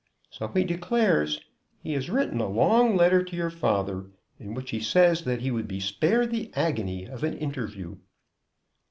[0.31, 1.41] "So he declares.
[1.83, 5.51] He has written a long letter to your father, in which he says that he
[5.51, 7.97] would be spared the agony of an interview."